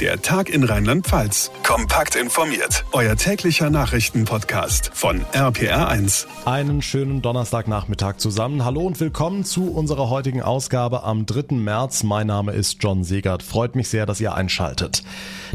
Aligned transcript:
Der 0.00 0.20
Tag 0.20 0.48
in 0.48 0.64
Rheinland-Pfalz. 0.64 1.52
Kompakt 1.62 2.16
informiert. 2.16 2.84
Euer 2.90 3.14
täglicher 3.14 3.70
Nachrichtenpodcast 3.70 4.90
von 4.92 5.20
RPR1. 5.32 6.26
Einen 6.44 6.82
schönen 6.82 7.22
Donnerstagnachmittag 7.22 8.16
zusammen. 8.16 8.64
Hallo 8.64 8.80
und 8.82 8.98
willkommen 8.98 9.44
zu 9.44 9.70
unserer 9.70 10.10
heutigen 10.10 10.42
Ausgabe 10.42 11.04
am 11.04 11.26
3. 11.26 11.54
März. 11.54 12.02
Mein 12.02 12.26
Name 12.26 12.50
ist 12.52 12.78
John 12.82 13.04
Segert. 13.04 13.44
Freut 13.44 13.76
mich 13.76 13.88
sehr, 13.88 14.04
dass 14.04 14.20
ihr 14.20 14.34
einschaltet. 14.34 15.04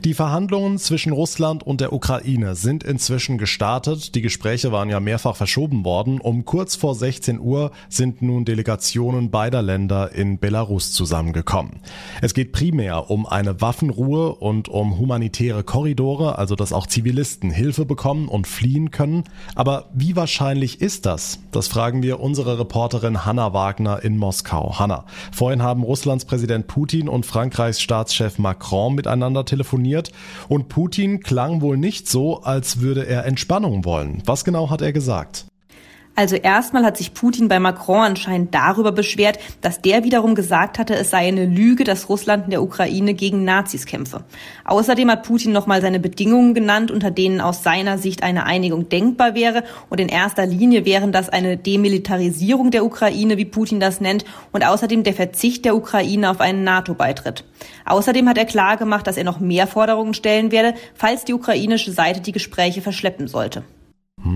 Die 0.05 0.14
Verhandlungen 0.14 0.78
zwischen 0.78 1.12
Russland 1.12 1.64
und 1.64 1.82
der 1.82 1.92
Ukraine 1.92 2.56
sind 2.56 2.86
inzwischen 2.86 3.38
gestartet. 3.38 4.16
Die 4.16 4.21
Gespräche 4.21 4.71
waren 4.71 4.90
ja 4.90 5.02
mehrfach 5.02 5.36
verschoben 5.36 5.84
worden. 5.84 6.21
Um 6.21 6.46
kurz 6.46 6.78
vor 6.78 6.96
16 6.96 7.40
Uhr 7.40 7.71
sind 7.90 8.21
nun 8.21 8.46
Delegationen 8.46 9.32
beider 9.32 9.62
Länder 9.62 10.14
in 10.14 10.40
Belarus 10.40 10.94
zusammengekommen. 10.94 11.82
Es 12.21 12.34
geht 12.34 12.54
primär 12.54 13.10
um 13.10 13.26
eine 13.26 13.60
Waffenruhe 13.60 14.29
und 14.32 14.70
um 14.70 14.98
humanitäre 14.98 15.64
Korridore, 15.64 16.38
also 16.38 16.56
dass 16.56 16.74
auch 16.74 16.88
Zivilisten 16.88 17.51
Hilfe 17.51 17.86
bekommen 17.86 18.28
und 18.28 18.47
fliehen 18.47 18.92
können. 18.92 19.24
Aber 19.55 19.89
wie 19.93 20.15
wahrscheinlich 20.15 20.82
ist 20.82 21.05
das? 21.05 21.39
Das 21.52 21.68
fragen 21.68 22.04
wir 22.04 22.19
unsere 22.19 22.60
Reporterin 22.60 23.25
Hanna 23.25 23.54
Wagner 23.54 24.04
in 24.04 24.18
Moskau. 24.18 24.79
Hanna, 24.79 25.05
vorhin 25.32 25.61
haben 25.61 25.83
Russlands 25.83 26.25
Präsident 26.25 26.68
Putin 26.68 27.10
und 27.10 27.25
Frankreichs 27.25 27.82
Staatschef 27.82 28.38
Macron 28.38 28.96
miteinander 28.96 29.46
telefoniert 29.46 30.11
und 30.47 30.69
Putin 30.69 31.19
klang 31.19 31.61
wohl 31.61 31.77
nicht 31.77 32.08
so, 32.08 32.41
als 32.41 32.80
würde 32.80 33.05
er 33.05 33.25
Entspannung 33.25 33.86
wollen. 33.86 34.22
Was 34.25 34.45
genau 34.45 34.69
hat 34.69 34.81
er 34.81 34.94
gesagt? 34.94 35.48
Also 36.19 36.36
erstmal 36.36 36.83
hat 36.83 36.97
sich 36.97 37.14
Putin 37.14 37.47
bei 37.47 37.61
Macron 37.61 38.02
anscheinend 38.02 38.53
darüber 38.53 38.91
beschwert, 38.91 39.39
dass 39.61 39.80
der 39.80 40.03
wiederum 40.03 40.36
gesagt 40.36 40.77
hatte, 40.77 40.94
es 40.95 41.11
sei 41.11 41.19
eine 41.19 41.45
Lüge, 41.45 41.86
dass 41.86 42.09
Russland 42.09 42.44
in 42.44 42.50
der 42.50 42.61
Ukraine 42.61 43.14
gegen 43.14 43.45
Nazis 43.45 43.86
kämpfe. 43.86 44.25
Außerdem 44.66 45.09
hat 45.09 45.23
Putin 45.23 45.53
nochmal 45.53 45.80
seine 45.80 46.02
Bedingungen 46.02 46.53
genannt, 46.53 46.91
unter 46.91 47.09
denen 47.09 47.39
aus 47.39 47.63
seiner 47.63 47.97
Sicht 47.97 48.21
eine 48.21 48.45
Einigung 48.45 48.89
denkbar 48.89 49.33
wäre. 49.33 49.63
Und 49.89 50.02
in 50.02 50.09
erster 50.09 50.45
Linie 50.45 50.83
wären 50.83 51.13
das 51.13 51.29
eine 51.29 51.55
Demilitarisierung 51.55 52.69
der 52.69 52.83
Ukraine, 52.83 53.38
wie 53.38 53.45
Putin 53.45 53.79
das 53.79 54.01
nennt, 54.01 54.25
und 54.51 54.67
außerdem 54.67 55.05
der 55.05 55.13
Verzicht 55.13 55.63
der 55.63 55.73
Ukraine 55.73 56.31
auf 56.31 56.41
einen 56.41 56.66
NATO-Beitritt. 56.66 57.45
Außerdem 57.85 58.27
hat 58.27 58.38
er 58.38 58.44
klargemacht, 58.44 59.07
dass 59.07 59.16
er 59.16 59.23
noch 59.23 59.39
mehr 59.39 59.67
Forderungen 59.67 60.13
stellen 60.13 60.51
werde, 60.51 60.73
falls 60.95 61.23
die 61.23 61.33
ukrainische 61.33 61.94
Seite 61.94 62.19
die 62.19 62.33
Gespräche 62.33 62.81
verschleppen 62.81 63.29
sollte. 63.29 63.63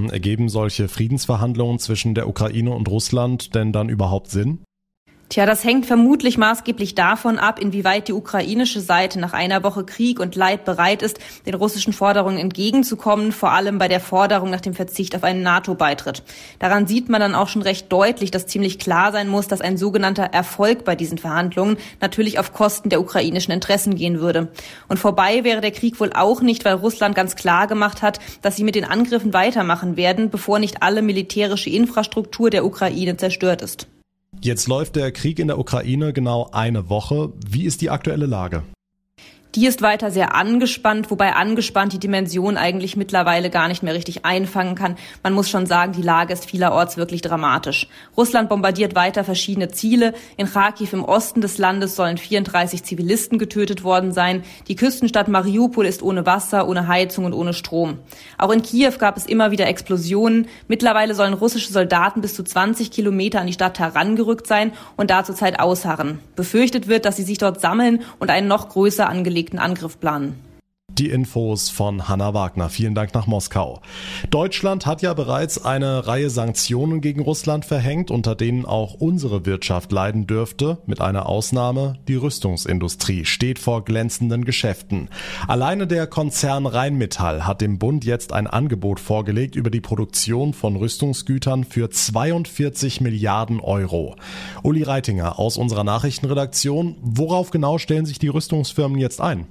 Ergeben 0.09 0.49
solche 0.49 0.87
Friedensverhandlungen 0.87 1.79
zwischen 1.79 2.15
der 2.15 2.27
Ukraine 2.27 2.71
und 2.71 2.87
Russland 2.87 3.55
denn 3.55 3.71
dann 3.71 3.89
überhaupt 3.89 4.29
Sinn? 4.29 4.63
Tja, 5.33 5.47
das 5.47 5.63
hängt 5.63 5.87
vermutlich 5.87 6.37
maßgeblich 6.37 6.93
davon 6.93 7.39
ab, 7.39 7.59
inwieweit 7.59 8.07
die 8.07 8.13
ukrainische 8.13 8.81
Seite 8.81 9.19
nach 9.19 9.33
einer 9.33 9.63
Woche 9.63 9.83
Krieg 9.83 10.19
und 10.19 10.35
Leid 10.35 10.63
bereit 10.63 11.01
ist, 11.01 11.17
den 11.47 11.55
russischen 11.55 11.91
Forderungen 11.91 12.37
entgegenzukommen, 12.37 13.31
vor 13.31 13.49
allem 13.49 13.79
bei 13.79 13.87
der 13.87 13.99
Forderung 13.99 14.51
nach 14.51 14.61
dem 14.61 14.75
Verzicht 14.75 15.15
auf 15.15 15.23
einen 15.23 15.41
NATO-Beitritt. 15.41 16.21
Daran 16.59 16.85
sieht 16.85 17.09
man 17.09 17.19
dann 17.19 17.33
auch 17.33 17.47
schon 17.47 17.63
recht 17.63 17.91
deutlich, 17.91 18.29
dass 18.29 18.45
ziemlich 18.45 18.77
klar 18.77 19.11
sein 19.11 19.27
muss, 19.27 19.47
dass 19.47 19.61
ein 19.61 19.75
sogenannter 19.75 20.25
Erfolg 20.25 20.85
bei 20.85 20.95
diesen 20.95 21.17
Verhandlungen 21.17 21.77
natürlich 21.99 22.37
auf 22.37 22.53
Kosten 22.53 22.89
der 22.89 23.01
ukrainischen 23.01 23.53
Interessen 23.53 23.95
gehen 23.95 24.19
würde. 24.19 24.51
Und 24.87 24.99
vorbei 24.99 25.43
wäre 25.43 25.61
der 25.61 25.71
Krieg 25.71 25.99
wohl 25.99 26.13
auch 26.13 26.41
nicht, 26.41 26.63
weil 26.63 26.75
Russland 26.75 27.15
ganz 27.15 27.35
klar 27.35 27.65
gemacht 27.65 28.03
hat, 28.03 28.19
dass 28.43 28.55
sie 28.55 28.63
mit 28.63 28.75
den 28.75 28.85
Angriffen 28.85 29.33
weitermachen 29.33 29.97
werden, 29.97 30.29
bevor 30.29 30.59
nicht 30.59 30.83
alle 30.83 31.01
militärische 31.01 31.71
Infrastruktur 31.71 32.51
der 32.51 32.65
Ukraine 32.65 33.17
zerstört 33.17 33.63
ist. 33.63 33.87
Jetzt 34.43 34.67
läuft 34.67 34.97
der 34.97 35.13
Krieg 35.13 35.39
in 35.39 35.47
der 35.47 35.57
Ukraine 35.57 36.11
genau 36.11 36.49
eine 36.51 36.89
Woche. 36.89 37.31
Wie 37.49 37.63
ist 37.63 37.79
die 37.79 37.89
aktuelle 37.89 38.25
Lage? 38.25 38.63
Die 39.55 39.67
ist 39.67 39.83
weiter 39.83 40.09
sehr 40.09 40.33
angespannt, 40.33 41.11
wobei 41.11 41.33
angespannt 41.33 41.93
die 41.93 41.99
Dimension 41.99 42.57
eigentlich 42.57 42.97
mittlerweile 42.97 43.51
gar 43.51 43.67
nicht 43.67 43.83
mehr 43.83 43.93
richtig 43.93 44.25
einfangen 44.25 44.73
kann. 44.73 44.95
Man 45.21 45.33
muss 45.33 45.47
schon 45.47 45.67
sagen, 45.67 45.91
die 45.91 46.01
Lage 46.01 46.33
ist 46.33 46.49
vielerorts 46.49 46.97
wirklich 46.97 47.21
dramatisch. 47.21 47.87
Russland 48.17 48.49
bombardiert 48.49 48.95
weiter 48.95 49.23
verschiedene 49.23 49.67
Ziele. 49.69 50.15
In 50.37 50.51
Kharkiv 50.51 50.93
im 50.93 51.05
Osten 51.05 51.41
des 51.41 51.59
Landes 51.59 51.95
sollen 51.95 52.17
34 52.17 52.83
Zivilisten 52.83 53.37
getötet 53.37 53.83
worden 53.83 54.11
sein. 54.11 54.41
Die 54.67 54.75
Küstenstadt 54.75 55.27
Mariupol 55.27 55.85
ist 55.85 56.01
ohne 56.01 56.25
Wasser, 56.25 56.67
ohne 56.67 56.87
Heizung 56.87 57.25
und 57.25 57.33
ohne 57.33 57.53
Strom. 57.53 57.99
Auch 58.39 58.51
in 58.51 58.63
Kiew 58.63 58.93
gab 58.97 59.17
es 59.17 59.27
immer 59.27 59.51
wieder 59.51 59.67
Explosionen. 59.67 60.47
Mittlerweile 60.67 61.13
sollen 61.13 61.33
russische 61.35 61.71
Soldaten 61.71 62.21
bis 62.21 62.33
zu 62.33 62.43
20 62.43 62.89
Kilometer 62.89 63.41
an 63.41 63.45
die 63.45 63.53
Stadt 63.53 63.77
herangerückt 63.77 64.47
sein 64.47 64.71
und 64.97 65.11
da 65.11 65.23
zurzeit 65.23 65.59
ausharren. 65.59 66.17
Befürchtet 66.35 66.87
wird, 66.87 67.05
dass 67.05 67.17
sie 67.17 67.23
sich 67.23 67.37
dort 67.37 67.61
sammeln 67.61 68.01
und 68.17 68.31
einen 68.31 68.47
noch 68.47 68.69
größer 68.69 69.07
angelegten 69.07 69.42
angelegten 69.43 69.59
Angriff 69.59 69.99
planen. 69.99 70.52
Die 70.99 71.09
Infos 71.09 71.71
von 71.71 72.07
Hanna 72.07 72.35
Wagner. 72.35 72.69
Vielen 72.69 72.93
Dank 72.93 73.15
nach 73.15 73.25
Moskau. 73.25 73.81
Deutschland 74.29 74.85
hat 74.85 75.01
ja 75.01 75.15
bereits 75.15 75.65
eine 75.65 76.05
Reihe 76.05 76.29
Sanktionen 76.29 77.01
gegen 77.01 77.21
Russland 77.21 77.65
verhängt, 77.65 78.11
unter 78.11 78.35
denen 78.35 78.63
auch 78.63 78.93
unsere 78.93 79.47
Wirtschaft 79.47 79.91
leiden 79.91 80.27
dürfte. 80.27 80.77
Mit 80.85 81.01
einer 81.01 81.25
Ausnahme. 81.25 81.95
Die 82.07 82.13
Rüstungsindustrie 82.13 83.25
steht 83.25 83.57
vor 83.57 83.83
glänzenden 83.83 84.45
Geschäften. 84.45 85.09
Alleine 85.47 85.87
der 85.87 86.05
Konzern 86.05 86.67
Rheinmetall 86.67 87.47
hat 87.47 87.61
dem 87.61 87.79
Bund 87.79 88.05
jetzt 88.05 88.31
ein 88.31 88.45
Angebot 88.45 88.99
vorgelegt 88.99 89.55
über 89.55 89.71
die 89.71 89.81
Produktion 89.81 90.53
von 90.53 90.75
Rüstungsgütern 90.75 91.63
für 91.63 91.89
42 91.89 93.01
Milliarden 93.01 93.59
Euro. 93.61 94.15
Uli 94.61 94.83
Reitinger 94.83 95.39
aus 95.39 95.57
unserer 95.57 95.83
Nachrichtenredaktion. 95.83 96.97
Worauf 97.01 97.49
genau 97.49 97.79
stellen 97.79 98.05
sich 98.05 98.19
die 98.19 98.27
Rüstungsfirmen 98.27 98.99
jetzt 98.99 99.19
ein? 99.19 99.47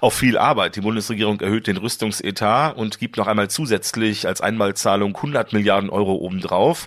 Auf 0.00 0.14
viel 0.14 0.38
Arbeit. 0.38 0.76
Die 0.76 0.80
Bundesregierung 0.80 1.40
erhöht 1.40 1.66
den 1.66 1.76
Rüstungsetat 1.76 2.76
und 2.76 2.98
gibt 2.98 3.16
noch 3.16 3.26
einmal 3.26 3.48
zusätzlich 3.48 4.26
als 4.26 4.40
Einmalzahlung 4.40 5.16
100 5.16 5.52
Milliarden 5.52 5.90
Euro 5.90 6.14
obendrauf. 6.14 6.86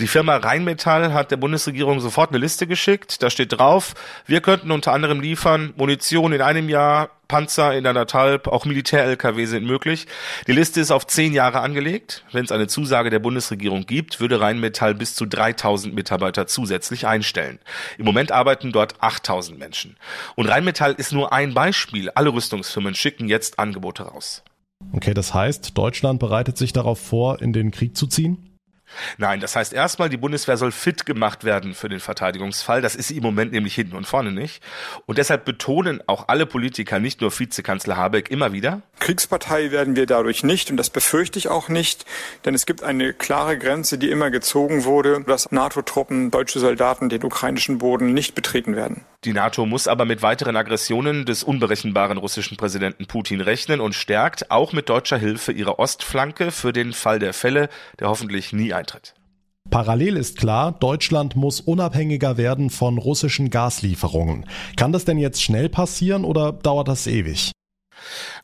Die 0.00 0.08
Firma 0.08 0.36
Rheinmetall 0.36 1.12
hat 1.12 1.30
der 1.30 1.36
Bundesregierung 1.36 2.00
sofort 2.00 2.30
eine 2.30 2.38
Liste 2.38 2.66
geschickt. 2.66 3.22
Da 3.22 3.30
steht 3.30 3.56
drauf, 3.56 3.94
wir 4.26 4.40
könnten 4.40 4.70
unter 4.70 4.92
anderem 4.92 5.20
liefern 5.20 5.72
Munition 5.76 6.32
in 6.32 6.42
einem 6.42 6.68
Jahr, 6.68 7.10
Panzer 7.34 7.76
in 7.76 7.84
anderthalb, 7.84 8.46
auch 8.46 8.64
Militär-LKW 8.64 9.46
sind 9.46 9.66
möglich. 9.66 10.06
Die 10.46 10.52
Liste 10.52 10.80
ist 10.80 10.92
auf 10.92 11.04
zehn 11.04 11.32
Jahre 11.32 11.62
angelegt. 11.62 12.24
Wenn 12.30 12.44
es 12.44 12.52
eine 12.52 12.68
Zusage 12.68 13.10
der 13.10 13.18
Bundesregierung 13.18 13.86
gibt, 13.86 14.20
würde 14.20 14.40
Rheinmetall 14.40 14.94
bis 14.94 15.16
zu 15.16 15.26
3000 15.26 15.92
Mitarbeiter 15.96 16.46
zusätzlich 16.46 17.08
einstellen. 17.08 17.58
Im 17.98 18.04
Moment 18.04 18.30
arbeiten 18.30 18.70
dort 18.70 19.02
8000 19.02 19.58
Menschen. 19.58 19.96
Und 20.36 20.46
Rheinmetall 20.46 20.92
ist 20.92 21.12
nur 21.12 21.32
ein 21.32 21.54
Beispiel. 21.54 22.08
Alle 22.10 22.32
Rüstungsfirmen 22.32 22.94
schicken 22.94 23.26
jetzt 23.26 23.58
Angebote 23.58 24.04
raus. 24.04 24.44
Okay, 24.92 25.12
das 25.12 25.34
heißt, 25.34 25.76
Deutschland 25.76 26.20
bereitet 26.20 26.56
sich 26.56 26.72
darauf 26.72 27.00
vor, 27.00 27.42
in 27.42 27.52
den 27.52 27.72
Krieg 27.72 27.96
zu 27.96 28.06
ziehen? 28.06 28.53
Nein, 29.18 29.40
das 29.40 29.56
heißt 29.56 29.72
erstmal, 29.72 30.08
die 30.08 30.16
Bundeswehr 30.16 30.56
soll 30.56 30.72
fit 30.72 31.06
gemacht 31.06 31.44
werden 31.44 31.74
für 31.74 31.88
den 31.88 32.00
Verteidigungsfall. 32.00 32.82
Das 32.82 32.94
ist 32.94 33.08
sie 33.08 33.16
im 33.16 33.22
Moment 33.22 33.52
nämlich 33.52 33.74
hinten 33.74 33.96
und 33.96 34.06
vorne 34.06 34.32
nicht. 34.32 34.62
Und 35.06 35.18
deshalb 35.18 35.44
betonen 35.44 36.02
auch 36.06 36.28
alle 36.28 36.46
Politiker, 36.46 36.98
nicht 36.98 37.20
nur 37.20 37.36
Vizekanzler 37.36 37.96
Habeck, 37.96 38.30
immer 38.30 38.52
wieder. 38.52 38.82
Kriegspartei 39.00 39.70
werden 39.70 39.96
wir 39.96 40.06
dadurch 40.06 40.44
nicht 40.44 40.70
und 40.70 40.76
das 40.76 40.90
befürchte 40.90 41.38
ich 41.38 41.48
auch 41.48 41.68
nicht, 41.68 42.04
denn 42.44 42.54
es 42.54 42.66
gibt 42.66 42.82
eine 42.82 43.12
klare 43.12 43.58
Grenze, 43.58 43.98
die 43.98 44.10
immer 44.10 44.30
gezogen 44.30 44.84
wurde, 44.84 45.22
dass 45.26 45.50
NATO-Truppen, 45.50 46.30
deutsche 46.30 46.58
Soldaten 46.58 47.08
den 47.08 47.24
ukrainischen 47.24 47.78
Boden 47.78 48.14
nicht 48.14 48.34
betreten 48.34 48.76
werden. 48.76 49.04
Die 49.24 49.32
NATO 49.32 49.64
muss 49.64 49.88
aber 49.88 50.04
mit 50.04 50.20
weiteren 50.20 50.54
Aggressionen 50.54 51.24
des 51.24 51.42
unberechenbaren 51.42 52.18
russischen 52.18 52.58
Präsidenten 52.58 53.06
Putin 53.06 53.40
rechnen 53.40 53.80
und 53.80 53.94
stärkt 53.94 54.50
auch 54.50 54.74
mit 54.74 54.90
deutscher 54.90 55.16
Hilfe 55.16 55.50
ihre 55.50 55.78
Ostflanke 55.78 56.50
für 56.50 56.74
den 56.74 56.92
Fall 56.92 57.18
der 57.18 57.32
Fälle, 57.32 57.70
der 57.98 58.08
hoffentlich 58.10 58.52
nie 58.52 58.74
eintritt. 58.74 59.14
Parallel 59.70 60.18
ist 60.18 60.36
klar, 60.36 60.72
Deutschland 60.72 61.36
muss 61.36 61.62
unabhängiger 61.62 62.36
werden 62.36 62.68
von 62.68 62.98
russischen 62.98 63.48
Gaslieferungen. 63.48 64.44
Kann 64.76 64.92
das 64.92 65.06
denn 65.06 65.16
jetzt 65.16 65.42
schnell 65.42 65.70
passieren 65.70 66.26
oder 66.26 66.52
dauert 66.52 66.88
das 66.88 67.06
ewig? 67.06 67.52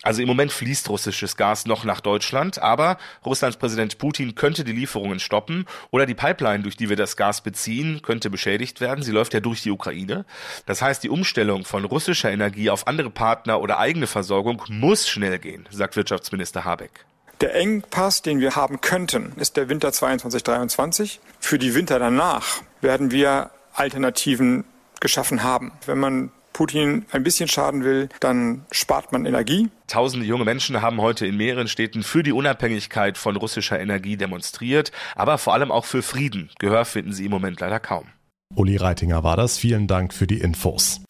Also 0.02 0.22
im 0.22 0.28
Moment 0.28 0.50
fließt 0.50 0.88
russisches 0.88 1.36
Gas 1.36 1.66
noch 1.66 1.84
nach 1.84 2.00
Deutschland, 2.00 2.58
aber 2.58 2.96
Russlands 3.24 3.58
Präsident 3.58 3.98
Putin 3.98 4.34
könnte 4.34 4.64
die 4.64 4.72
Lieferungen 4.72 5.20
stoppen 5.20 5.66
oder 5.90 6.06
die 6.06 6.14
Pipeline, 6.14 6.62
durch 6.62 6.76
die 6.76 6.88
wir 6.88 6.96
das 6.96 7.18
Gas 7.18 7.42
beziehen, 7.42 8.00
könnte 8.00 8.30
beschädigt 8.30 8.80
werden. 8.80 9.04
Sie 9.04 9.12
läuft 9.12 9.34
ja 9.34 9.40
durch 9.40 9.62
die 9.62 9.70
Ukraine. 9.70 10.24
Das 10.64 10.80
heißt, 10.80 11.02
die 11.02 11.10
Umstellung 11.10 11.64
von 11.64 11.84
russischer 11.84 12.30
Energie 12.30 12.70
auf 12.70 12.86
andere 12.86 13.10
Partner 13.10 13.60
oder 13.60 13.78
eigene 13.78 14.06
Versorgung 14.06 14.62
muss 14.68 15.06
schnell 15.06 15.38
gehen, 15.38 15.68
sagt 15.70 15.96
Wirtschaftsminister 15.96 16.64
Habeck. 16.64 17.04
Der 17.42 17.54
Engpass, 17.54 18.22
den 18.22 18.40
wir 18.40 18.56
haben 18.56 18.80
könnten, 18.80 19.32
ist 19.36 19.56
der 19.56 19.68
Winter 19.68 19.90
22-23. 19.90 21.18
Für 21.40 21.58
die 21.58 21.74
Winter 21.74 21.98
danach 21.98 22.62
werden 22.80 23.10
wir 23.10 23.50
Alternativen 23.74 24.64
geschaffen 25.00 25.42
haben. 25.42 25.72
Wenn 25.86 25.98
man 25.98 26.32
Putin 26.52 27.06
ein 27.10 27.22
bisschen 27.22 27.48
schaden 27.48 27.84
will, 27.84 28.08
dann 28.20 28.66
spart 28.70 29.12
man 29.12 29.26
Energie. 29.26 29.68
Tausende 29.86 30.26
junge 30.26 30.44
Menschen 30.44 30.82
haben 30.82 31.00
heute 31.00 31.26
in 31.26 31.36
mehreren 31.36 31.68
Städten 31.68 32.02
für 32.02 32.22
die 32.22 32.32
Unabhängigkeit 32.32 33.18
von 33.18 33.36
russischer 33.36 33.80
Energie 33.80 34.16
demonstriert, 34.16 34.92
aber 35.14 35.38
vor 35.38 35.54
allem 35.54 35.70
auch 35.70 35.84
für 35.84 36.02
Frieden. 36.02 36.50
Gehör 36.58 36.84
finden 36.84 37.12
sie 37.12 37.24
im 37.24 37.30
Moment 37.30 37.60
leider 37.60 37.80
kaum. 37.80 38.06
Uli 38.54 38.76
Reitinger 38.76 39.22
war 39.22 39.36
das. 39.36 39.58
Vielen 39.58 39.86
Dank 39.86 40.12
für 40.12 40.26
die 40.26 40.40
Infos. 40.40 41.00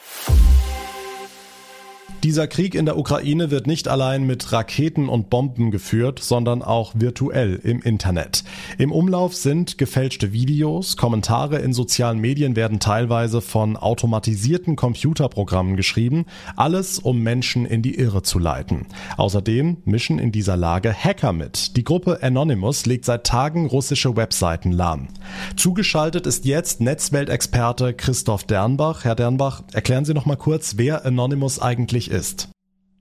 Dieser 2.22 2.46
Krieg 2.46 2.74
in 2.74 2.84
der 2.84 2.98
Ukraine 2.98 3.50
wird 3.50 3.66
nicht 3.66 3.88
allein 3.88 4.26
mit 4.26 4.52
Raketen 4.52 5.08
und 5.08 5.30
Bomben 5.30 5.70
geführt, 5.70 6.18
sondern 6.18 6.60
auch 6.62 6.92
virtuell 6.94 7.58
im 7.64 7.80
Internet. 7.80 8.44
Im 8.76 8.92
Umlauf 8.92 9.34
sind 9.34 9.78
gefälschte 9.78 10.30
Videos, 10.30 10.98
Kommentare 10.98 11.60
in 11.60 11.72
sozialen 11.72 12.18
Medien 12.18 12.56
werden 12.56 12.78
teilweise 12.78 13.40
von 13.40 13.78
automatisierten 13.78 14.76
Computerprogrammen 14.76 15.76
geschrieben, 15.76 16.26
alles 16.56 16.98
um 16.98 17.20
Menschen 17.20 17.64
in 17.64 17.80
die 17.80 17.94
Irre 17.94 18.22
zu 18.22 18.38
leiten. 18.38 18.84
Außerdem 19.16 19.78
mischen 19.86 20.18
in 20.18 20.30
dieser 20.30 20.58
Lage 20.58 20.92
Hacker 20.92 21.32
mit. 21.32 21.74
Die 21.78 21.84
Gruppe 21.84 22.18
Anonymous 22.22 22.84
legt 22.84 23.06
seit 23.06 23.24
Tagen 23.24 23.64
russische 23.64 24.14
Webseiten 24.16 24.72
lahm. 24.72 25.08
Zugeschaltet 25.56 26.26
ist 26.26 26.44
jetzt 26.44 26.82
Netzweltexperte 26.82 27.94
Christoph 27.94 28.44
Dernbach. 28.44 29.04
Herr 29.04 29.14
Dernbach, 29.14 29.62
erklären 29.72 30.04
Sie 30.04 30.12
noch 30.12 30.26
mal 30.26 30.36
kurz, 30.36 30.74
wer 30.76 31.06
Anonymous 31.06 31.58
eigentlich 31.60 32.09
ist. 32.10 32.48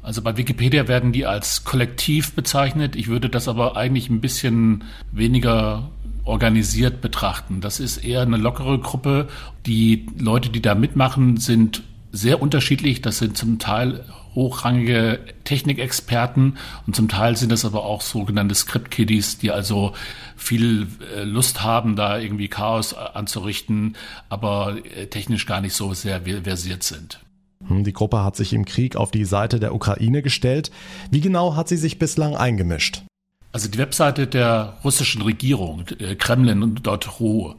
Also 0.01 0.21
bei 0.21 0.37
Wikipedia 0.37 0.87
werden 0.87 1.11
die 1.11 1.25
als 1.25 1.65
Kollektiv 1.65 2.33
bezeichnet. 2.33 2.95
Ich 2.95 3.07
würde 3.07 3.29
das 3.29 3.47
aber 3.47 3.75
eigentlich 3.75 4.09
ein 4.09 4.21
bisschen 4.21 4.85
weniger 5.11 5.89
organisiert 6.23 7.01
betrachten. 7.01 7.59
Das 7.59 7.79
ist 7.79 7.97
eher 7.97 8.21
eine 8.21 8.37
lockere 8.37 8.79
Gruppe. 8.79 9.27
Die 9.65 10.05
Leute, 10.17 10.49
die 10.49 10.61
da 10.61 10.75
mitmachen, 10.75 11.37
sind 11.37 11.83
sehr 12.11 12.41
unterschiedlich. 12.41 13.01
Das 13.01 13.17
sind 13.17 13.37
zum 13.37 13.59
Teil 13.59 14.05
hochrangige 14.35 15.19
Technikexperten 15.43 16.57
und 16.85 16.95
zum 16.95 17.07
Teil 17.07 17.35
sind 17.35 17.51
es 17.51 17.65
aber 17.65 17.83
auch 17.83 18.01
sogenannte 18.01 18.55
Script-Kiddies, 18.55 19.39
die 19.39 19.51
also 19.51 19.93
viel 20.37 20.87
äh, 21.15 21.23
Lust 21.23 21.63
haben, 21.63 21.95
da 21.95 22.19
irgendwie 22.19 22.47
Chaos 22.47 22.93
anzurichten, 22.93 23.97
aber 24.29 24.77
äh, 24.95 25.07
technisch 25.07 25.45
gar 25.45 25.61
nicht 25.61 25.73
so 25.73 25.93
sehr 25.93 26.21
versiert 26.21 26.83
sind. 26.83 27.19
Hm, 27.67 27.83
die 27.83 27.93
Gruppe 27.93 28.23
hat 28.23 28.35
sich 28.35 28.53
im 28.53 28.65
Krieg 28.65 28.95
auf 28.95 29.11
die 29.11 29.25
Seite 29.25 29.59
der 29.59 29.73
Ukraine 29.73 30.21
gestellt. 30.21 30.71
Wie 31.11 31.21
genau 31.21 31.55
hat 31.55 31.67
sie 31.67 31.77
sich 31.77 31.99
bislang 31.99 32.35
eingemischt? 32.35 33.03
Also 33.51 33.67
die 33.67 33.79
Webseite 33.79 34.27
der 34.27 34.77
russischen 34.83 35.23
Regierung, 35.23 35.83
äh, 35.97 36.13
Kremlin.ru, 36.13 37.55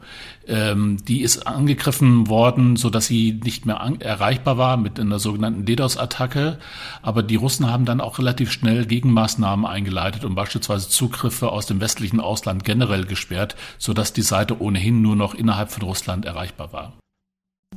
ähm, 0.47 0.97
die 1.05 1.21
ist 1.21 1.45
angegriffen 1.45 2.29
worden, 2.29 2.77
so 2.77 2.89
dass 2.89 3.07
sie 3.07 3.41
nicht 3.43 3.65
mehr 3.65 3.75
erreichbar 3.99 4.57
war 4.57 4.77
mit 4.77 5.01
einer 5.01 5.19
sogenannten 5.19 5.65
DDoS-Attacke. 5.65 6.59
Aber 7.01 7.23
die 7.23 7.35
Russen 7.35 7.69
haben 7.69 7.83
dann 7.83 7.99
auch 7.99 8.19
relativ 8.19 8.53
schnell 8.53 8.85
Gegenmaßnahmen 8.85 9.65
eingeleitet 9.65 10.23
und 10.23 10.33
beispielsweise 10.33 10.87
Zugriffe 10.87 11.51
aus 11.51 11.65
dem 11.65 11.81
westlichen 11.81 12.21
Ausland 12.21 12.63
generell 12.63 13.03
gesperrt, 13.05 13.57
so 13.77 13.93
dass 13.93 14.13
die 14.13 14.21
Seite 14.21 14.61
ohnehin 14.61 15.01
nur 15.01 15.17
noch 15.17 15.33
innerhalb 15.33 15.71
von 15.71 15.83
Russland 15.83 16.23
erreichbar 16.23 16.71
war. 16.71 17.00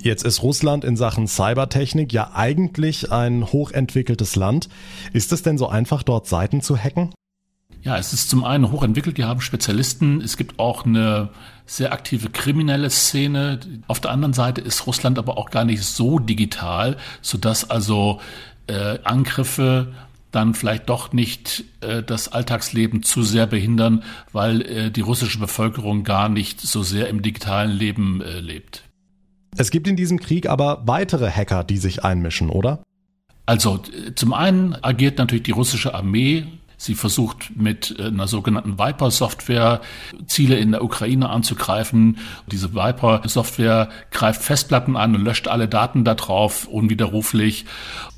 Jetzt 0.04 0.22
ist 0.22 0.42
Russland 0.42 0.84
in 0.84 0.98
Sachen 0.98 1.26
Cybertechnik 1.26 2.12
ja 2.12 2.32
eigentlich 2.34 3.10
ein 3.10 3.42
hochentwickeltes 3.42 4.36
Land. 4.36 4.68
Ist 5.14 5.32
es 5.32 5.42
denn 5.42 5.56
so 5.56 5.66
einfach, 5.66 6.02
dort 6.02 6.26
Seiten 6.26 6.60
zu 6.60 6.76
hacken? 6.76 7.14
Ja, 7.80 7.96
es 7.96 8.12
ist 8.12 8.28
zum 8.28 8.44
einen 8.44 8.70
hochentwickelt, 8.70 9.16
die 9.16 9.24
haben 9.24 9.40
Spezialisten. 9.40 10.20
Es 10.20 10.36
gibt 10.36 10.58
auch 10.58 10.84
eine 10.84 11.30
sehr 11.64 11.94
aktive 11.94 12.28
kriminelle 12.28 12.90
Szene. 12.90 13.60
Auf 13.86 13.98
der 13.98 14.10
anderen 14.10 14.34
Seite 14.34 14.60
ist 14.60 14.86
Russland 14.86 15.18
aber 15.18 15.38
auch 15.38 15.48
gar 15.48 15.64
nicht 15.64 15.82
so 15.82 16.18
digital, 16.18 16.98
sodass 17.22 17.70
also 17.70 18.20
äh, 18.66 18.98
Angriffe 19.04 19.94
dann 20.32 20.52
vielleicht 20.52 20.90
doch 20.90 21.14
nicht 21.14 21.64
äh, 21.80 22.02
das 22.02 22.28
Alltagsleben 22.28 23.04
zu 23.04 23.22
sehr 23.22 23.46
behindern, 23.46 24.02
weil 24.32 24.60
äh, 24.60 24.90
die 24.90 25.00
russische 25.00 25.38
Bevölkerung 25.38 26.04
gar 26.04 26.28
nicht 26.28 26.60
so 26.60 26.82
sehr 26.82 27.08
im 27.08 27.22
digitalen 27.22 27.70
Leben 27.70 28.20
äh, 28.20 28.40
lebt. 28.40 28.84
Es 29.56 29.70
gibt 29.70 29.86
in 29.86 29.96
diesem 29.96 30.18
Krieg 30.18 30.48
aber 30.48 30.82
weitere 30.86 31.30
Hacker, 31.30 31.64
die 31.64 31.78
sich 31.78 32.04
einmischen, 32.04 32.50
oder? 32.50 32.82
Also 33.46 33.80
zum 34.14 34.32
einen 34.32 34.74
agiert 34.82 35.18
natürlich 35.18 35.44
die 35.44 35.52
russische 35.52 35.94
Armee. 35.94 36.46
Sie 36.76 36.94
versucht 36.94 37.56
mit 37.56 37.94
äh, 37.98 38.06
einer 38.06 38.26
sogenannten 38.26 38.78
Viper-Software 38.78 39.80
Ziele 40.26 40.56
in 40.56 40.72
der 40.72 40.82
Ukraine 40.82 41.30
anzugreifen. 41.30 42.18
Diese 42.50 42.74
Viper-Software 42.74 43.90
greift 44.10 44.42
Festplatten 44.42 44.96
an 44.96 45.14
und 45.14 45.24
löscht 45.24 45.46
alle 45.46 45.68
Daten 45.68 46.04
darauf 46.04 46.66
unwiderruflich. 46.66 47.64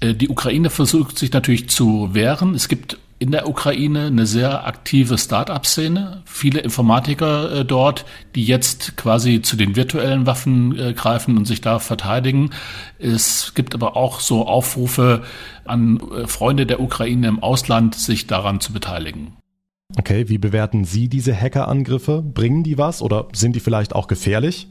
Äh, 0.00 0.14
die 0.14 0.28
Ukraine 0.28 0.70
versucht 0.70 1.18
sich 1.18 1.32
natürlich 1.32 1.68
zu 1.68 2.14
wehren. 2.14 2.54
Es 2.54 2.68
gibt 2.68 2.98
in 3.18 3.30
der 3.30 3.48
Ukraine 3.48 4.06
eine 4.06 4.26
sehr 4.26 4.66
aktive 4.66 5.16
Start-up-Szene, 5.16 6.22
viele 6.26 6.60
Informatiker 6.60 7.60
äh, 7.60 7.64
dort, 7.64 8.04
die 8.34 8.44
jetzt 8.44 8.96
quasi 8.96 9.40
zu 9.40 9.56
den 9.56 9.74
virtuellen 9.74 10.26
Waffen 10.26 10.78
äh, 10.78 10.92
greifen 10.92 11.38
und 11.38 11.46
sich 11.46 11.62
da 11.62 11.78
verteidigen. 11.78 12.50
Es 12.98 13.54
gibt 13.54 13.74
aber 13.74 13.96
auch 13.96 14.20
so 14.20 14.46
Aufrufe 14.46 15.22
an 15.64 16.00
äh, 16.10 16.26
Freunde 16.26 16.66
der 16.66 16.80
Ukraine 16.80 17.28
im 17.28 17.42
Ausland, 17.42 17.94
sich 17.94 18.26
daran 18.26 18.60
zu 18.60 18.72
beteiligen. 18.72 19.36
Okay, 19.96 20.28
wie 20.28 20.38
bewerten 20.38 20.84
Sie 20.84 21.08
diese 21.08 21.34
Hackerangriffe? 21.34 22.20
Bringen 22.22 22.64
die 22.64 22.76
was 22.76 23.00
oder 23.00 23.28
sind 23.32 23.56
die 23.56 23.60
vielleicht 23.60 23.94
auch 23.94 24.08
gefährlich? 24.08 24.68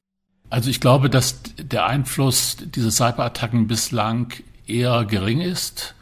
Also 0.51 0.69
ich 0.69 0.79
glaube, 0.79 1.09
dass 1.09 1.41
der 1.57 1.87
Einfluss 1.87 2.57
dieser 2.57 2.91
Cyberattacken 2.91 3.65
bislang 3.65 4.33
eher 4.67 5.05
gering 5.05 5.41
ist 5.41 5.94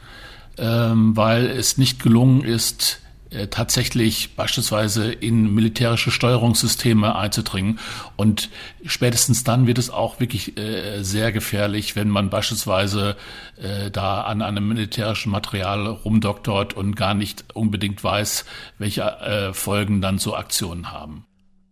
weil 0.57 1.47
es 1.47 1.77
nicht 1.77 2.01
gelungen 2.01 2.43
ist, 2.43 3.01
äh, 3.33 3.47
tatsächlich 3.47 4.35
beispielsweise 4.35 5.11
in 5.11 5.55
militärische 5.55 6.11
Steuerungssysteme 6.11 7.15
einzudringen. 7.15 7.79
Und 8.15 8.49
spätestens 8.85 9.43
dann 9.43 9.65
wird 9.65 9.79
es 9.79 9.89
auch 9.89 10.19
wirklich 10.19 10.57
äh, 10.57 11.01
sehr 11.01 11.31
gefährlich, 11.31 11.95
wenn 11.95 12.09
man 12.09 12.29
beispielsweise 12.29 13.15
äh, 13.57 13.89
da 13.89 14.21
an 14.21 14.43
einem 14.43 14.67
militärischen 14.67 15.31
Material 15.31 15.87
rumdoktort 15.87 16.75
und 16.75 16.95
gar 16.95 17.15
nicht 17.15 17.45
unbedingt 17.55 18.03
weiß, 18.03 18.45
welche 18.77 19.51
Folgen 19.53 20.01
dann 20.01 20.17
so 20.17 20.35
Aktionen 20.35 20.91
haben. 20.91 21.25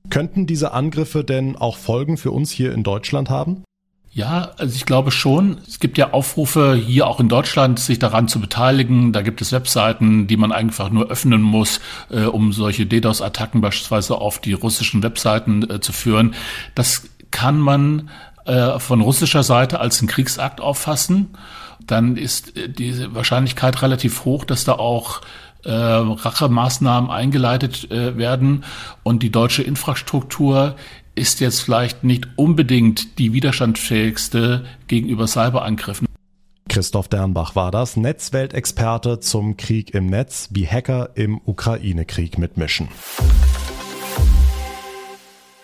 Könnten 0.10 0.48
diese 0.48 0.72
Angriffe 0.72 1.24
denn 1.24 1.56
auch 1.56 1.78
Folgen 1.78 2.18
für 2.18 2.32
uns 2.32 2.52
hier 2.52 2.74
in 2.74 2.84
Deutschland 2.84 3.30
haben? 3.30 3.64
Ja, 4.14 4.52
also 4.58 4.76
ich 4.76 4.86
glaube 4.86 5.10
schon. 5.12 5.60
Es 5.66 5.80
gibt 5.80 5.98
ja 5.98 6.12
Aufrufe 6.12 6.76
hier 6.76 7.08
auch 7.08 7.22
in 7.22 7.30
Deutschland, 7.30 7.80
sich 7.80 7.98
daran 7.98 8.28
zu 8.28 8.42
beteiligen. 8.42 9.14
Da 9.14 9.22
gibt 9.22 9.42
es 9.42 9.54
Webseiten, 9.54 10.28
die 10.28 10.36
man 10.36 10.52
einfach 10.52 10.90
nur 10.90 11.10
öffnen 11.10 11.42
muss, 11.42 11.80
äh, 12.10 12.24
um 12.24 12.52
solche 12.52 12.86
DDoS-Attacken 12.86 13.62
beispielsweise 13.62 14.16
auf 14.16 14.40
die 14.40 14.52
russischen 14.52 15.02
Webseiten 15.02 15.70
äh, 15.70 15.80
zu 15.80 15.94
führen. 15.94 16.36
Das 16.76 17.04
kann 17.32 17.58
man 17.58 18.10
äh, 18.46 18.80
von 18.80 19.00
russischer 19.00 19.44
Seite 19.44 19.80
als 19.80 20.02
einen 20.02 20.10
Kriegsakt 20.10 20.60
auffassen. 20.60 21.38
Dann 21.88 22.18
ist 22.18 22.58
äh, 22.58 22.68
die 22.68 23.16
Wahrscheinlichkeit 23.16 23.82
relativ 23.82 24.26
hoch, 24.26 24.44
dass 24.44 24.66
da 24.66 24.74
auch 24.74 25.22
äh, 25.64 25.72
Rachemaßnahmen 25.72 27.10
eingeleitet 27.10 27.90
äh, 27.92 28.18
werden 28.18 28.64
und 29.04 29.24
die 29.24 29.32
deutsche 29.32 29.64
Infrastruktur 29.64 30.76
ist 31.16 31.40
jetzt 31.40 31.62
vielleicht 31.62 32.04
nicht 32.04 32.28
unbedingt 32.36 33.20
die 33.20 33.34
widerstandsfähigste 33.34 34.66
gegenüber 34.88 35.28
Cyberangriffen. 35.28 36.08
Christoph 36.70 37.10
Dernbach 37.10 37.56
war 37.56 37.70
das, 37.70 37.98
Netzweltexperte 37.98 39.20
zum 39.20 39.58
Krieg 39.58 39.94
im 39.94 40.06
Netz, 40.06 40.50
wie 40.52 40.66
Hacker 40.66 41.10
im 41.16 41.42
Ukraine-Krieg 41.44 42.38
mitmischen. 42.38 42.88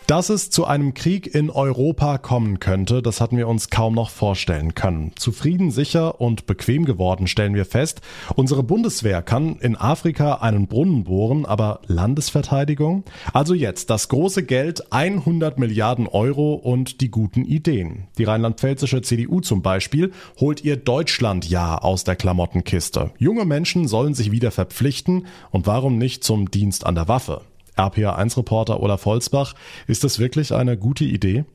Dass 0.07 0.29
es 0.29 0.49
zu 0.49 0.63
einem 0.63 0.93
Krieg 0.93 1.35
in 1.35 1.49
Europa 1.49 2.17
kommen 2.17 2.61
könnte, 2.61 3.01
das 3.01 3.19
hatten 3.19 3.35
wir 3.35 3.49
uns 3.49 3.69
kaum 3.69 3.93
noch 3.93 4.09
vorstellen 4.09 4.73
können. 4.73 5.11
Zufrieden, 5.17 5.69
sicher 5.69 6.21
und 6.21 6.45
bequem 6.45 6.85
geworden 6.85 7.27
stellen 7.27 7.55
wir 7.55 7.65
fest, 7.65 7.99
unsere 8.33 8.63
Bundeswehr 8.63 9.21
kann 9.21 9.57
in 9.57 9.75
Afrika 9.75 10.35
einen 10.35 10.67
Brunnen 10.67 11.03
bohren, 11.03 11.45
aber 11.45 11.81
Landesverteidigung? 11.87 13.03
Also 13.33 13.53
jetzt 13.53 13.89
das 13.89 14.07
große 14.07 14.43
Geld 14.43 14.93
100 14.93 15.59
Milliarden 15.59 16.07
Euro 16.07 16.53
und 16.53 17.01
die 17.01 17.11
guten 17.11 17.43
Ideen. 17.43 18.07
Die 18.17 18.23
rheinland-pfälzische 18.23 19.01
CDU 19.01 19.41
zum 19.41 19.61
Beispiel 19.61 20.13
holt 20.39 20.63
ihr 20.63 20.77
Deutschland-Ja 20.77 21.79
aus 21.79 22.05
der 22.05 22.15
Klamottenkiste. 22.15 23.11
Junge 23.17 23.43
Menschen 23.43 23.89
sollen 23.89 24.13
sich 24.13 24.31
wieder 24.31 24.51
verpflichten 24.51 25.25
und 25.51 25.67
warum 25.67 25.97
nicht 25.97 26.23
zum 26.23 26.49
Dienst 26.49 26.85
an 26.85 26.95
der 26.95 27.09
Waffe? 27.09 27.41
RPA1-Reporter 27.77 28.81
Olaf 28.81 29.05
Holzbach. 29.05 29.53
Ist 29.87 30.03
das 30.03 30.19
wirklich 30.19 30.53
eine 30.53 30.77
gute 30.77 31.05
Idee? 31.05 31.45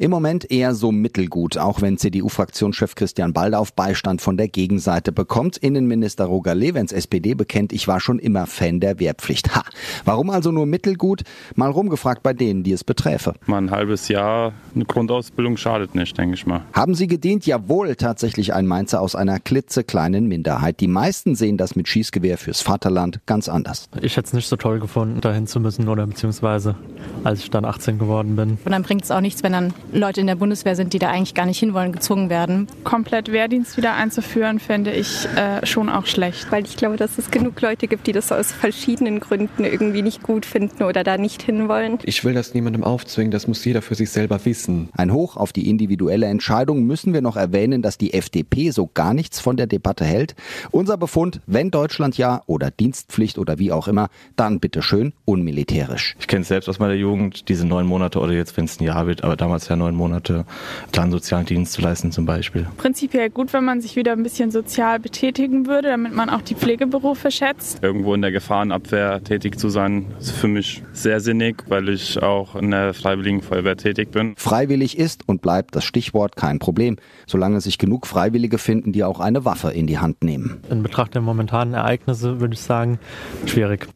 Im 0.00 0.12
Moment 0.12 0.48
eher 0.48 0.76
so 0.76 0.92
mittelgut, 0.92 1.58
auch 1.58 1.82
wenn 1.82 1.98
CDU-Fraktionschef 1.98 2.94
Christian 2.94 3.32
Baldauf 3.32 3.72
Beistand 3.72 4.22
von 4.22 4.36
der 4.36 4.46
Gegenseite 4.46 5.10
bekommt. 5.10 5.56
Innenminister 5.56 6.26
Roger 6.26 6.54
Levens 6.54 6.92
SPD 6.92 7.34
bekennt, 7.34 7.72
ich 7.72 7.88
war 7.88 7.98
schon 7.98 8.20
immer 8.20 8.46
Fan 8.46 8.78
der 8.78 9.00
Wehrpflicht. 9.00 9.56
Ha! 9.56 9.64
Warum 10.04 10.30
also 10.30 10.52
nur 10.52 10.66
mittelgut? 10.66 11.24
Mal 11.56 11.68
rumgefragt 11.68 12.22
bei 12.22 12.32
denen, 12.32 12.62
die 12.62 12.70
es 12.70 12.84
beträfe. 12.84 13.34
Mal 13.46 13.58
ein 13.58 13.70
halbes 13.72 14.06
Jahr 14.06 14.52
eine 14.72 14.84
Grundausbildung 14.84 15.56
schadet 15.56 15.96
nicht, 15.96 16.16
denke 16.16 16.36
ich 16.36 16.46
mal. 16.46 16.60
Haben 16.74 16.94
Sie 16.94 17.08
gedient? 17.08 17.44
Jawohl, 17.44 17.96
tatsächlich 17.96 18.54
ein 18.54 18.68
Mainzer 18.68 19.00
aus 19.00 19.16
einer 19.16 19.40
klitzekleinen 19.40 20.28
Minderheit. 20.28 20.78
Die 20.78 20.86
meisten 20.86 21.34
sehen 21.34 21.56
das 21.56 21.74
mit 21.74 21.88
Schießgewehr 21.88 22.38
fürs 22.38 22.60
Vaterland 22.60 23.18
ganz 23.26 23.48
anders. 23.48 23.88
Ich 24.00 24.16
hätte 24.16 24.28
es 24.28 24.32
nicht 24.32 24.46
so 24.46 24.54
toll 24.54 24.78
gefunden, 24.78 25.20
dahin 25.20 25.48
zu 25.48 25.58
müssen 25.58 25.88
oder 25.88 26.06
beziehungsweise 26.06 26.76
als 27.24 27.40
ich 27.40 27.50
dann 27.50 27.64
18 27.64 27.98
geworden 27.98 28.36
bin. 28.36 28.58
Und 28.64 28.70
dann 28.70 28.84
bringt 28.84 29.02
es 29.02 29.10
auch 29.10 29.20
nichts, 29.20 29.42
wenn 29.42 29.52
dann 29.52 29.74
Leute 29.92 30.20
in 30.20 30.26
der 30.26 30.36
Bundeswehr 30.36 30.76
sind, 30.76 30.92
die 30.92 30.98
da 30.98 31.10
eigentlich 31.10 31.34
gar 31.34 31.46
nicht 31.46 31.58
hinwollen, 31.58 31.92
gezwungen 31.92 32.30
werden. 32.30 32.68
Komplett 32.84 33.32
Wehrdienst 33.32 33.76
wieder 33.76 33.94
einzuführen, 33.94 34.58
fände 34.58 34.92
ich 34.92 35.26
äh, 35.36 35.64
schon 35.66 35.88
auch 35.88 36.06
schlecht. 36.06 36.50
Weil 36.50 36.64
ich 36.64 36.76
glaube, 36.76 36.96
dass 36.96 37.18
es 37.18 37.30
genug 37.30 37.60
Leute 37.60 37.88
gibt, 37.88 38.06
die 38.06 38.12
das 38.12 38.32
aus 38.32 38.52
verschiedenen 38.52 39.20
Gründen 39.20 39.64
irgendwie 39.64 40.02
nicht 40.02 40.22
gut 40.22 40.46
finden 40.46 40.82
oder 40.82 41.04
da 41.04 41.18
nicht 41.18 41.42
hinwollen. 41.42 41.98
Ich 42.04 42.24
will 42.24 42.34
das 42.34 42.54
niemandem 42.54 42.84
aufzwingen, 42.84 43.30
das 43.30 43.46
muss 43.46 43.64
jeder 43.64 43.82
für 43.82 43.94
sich 43.94 44.10
selber 44.10 44.44
wissen. 44.44 44.88
Ein 44.92 45.12
Hoch 45.12 45.36
auf 45.36 45.52
die 45.52 45.68
individuelle 45.68 46.26
Entscheidung 46.26 46.84
müssen 46.84 47.12
wir 47.12 47.22
noch 47.22 47.36
erwähnen, 47.36 47.82
dass 47.82 47.98
die 47.98 48.14
FDP 48.14 48.70
so 48.70 48.90
gar 48.92 49.14
nichts 49.14 49.40
von 49.40 49.56
der 49.56 49.66
Debatte 49.66 50.04
hält. 50.04 50.34
Unser 50.70 50.96
Befund, 50.96 51.40
wenn 51.46 51.70
Deutschland 51.70 52.18
ja 52.18 52.42
oder 52.46 52.70
Dienstpflicht 52.70 53.38
oder 53.38 53.58
wie 53.58 53.72
auch 53.72 53.88
immer, 53.88 54.08
dann 54.36 54.60
bitteschön 54.60 55.12
unmilitärisch. 55.24 56.16
Ich 56.20 56.26
kenne 56.26 56.42
es 56.42 56.48
selbst 56.48 56.68
aus 56.68 56.78
meiner 56.78 56.94
Jugend, 56.94 57.48
diese 57.48 57.66
neun 57.66 57.86
Monate 57.86 58.20
oder 58.20 58.32
jetzt, 58.32 58.56
wenn 58.56 58.66
es 58.66 58.80
ein 58.80 58.84
Jahr 58.84 59.06
wird, 59.06 59.24
aber 59.24 59.36
damals 59.36 59.68
ja 59.68 59.76
neun 59.78 59.94
Monate, 59.94 60.44
dann 60.92 61.10
sozialen 61.10 61.46
Dienst 61.46 61.72
zu 61.72 61.82
leisten 61.82 62.12
zum 62.12 62.26
Beispiel. 62.26 62.66
Prinzipiell 62.76 63.30
gut, 63.30 63.52
wenn 63.52 63.64
man 63.64 63.80
sich 63.80 63.96
wieder 63.96 64.12
ein 64.12 64.22
bisschen 64.22 64.50
sozial 64.50 64.98
betätigen 65.00 65.66
würde, 65.66 65.88
damit 65.88 66.14
man 66.14 66.30
auch 66.30 66.42
die 66.42 66.54
Pflegeberufe 66.54 67.30
schätzt. 67.30 67.82
Irgendwo 67.82 68.14
in 68.14 68.22
der 68.22 68.32
Gefahrenabwehr 68.32 69.22
tätig 69.22 69.58
zu 69.58 69.68
sein, 69.68 70.06
ist 70.18 70.32
für 70.32 70.48
mich 70.48 70.82
sehr 70.92 71.20
sinnig, 71.20 71.64
weil 71.68 71.88
ich 71.88 72.22
auch 72.22 72.56
in 72.56 72.70
der 72.70 72.94
Freiwilligen 72.94 73.42
Feuerwehr 73.42 73.76
tätig 73.76 74.10
bin. 74.10 74.34
Freiwillig 74.36 74.98
ist 74.98 75.28
und 75.28 75.42
bleibt 75.42 75.74
das 75.74 75.84
Stichwort 75.84 76.36
kein 76.36 76.58
Problem, 76.58 76.96
solange 77.26 77.60
sich 77.60 77.78
genug 77.78 78.06
Freiwillige 78.06 78.58
finden, 78.58 78.92
die 78.92 79.04
auch 79.04 79.20
eine 79.20 79.44
Waffe 79.44 79.70
in 79.70 79.86
die 79.86 79.98
Hand 79.98 80.22
nehmen. 80.22 80.60
In 80.70 80.82
Betracht 80.82 81.14
der 81.14 81.22
momentanen 81.22 81.74
Ereignisse 81.74 82.40
würde 82.40 82.54
ich 82.54 82.60
sagen, 82.60 82.98
schwierig. 83.46 83.88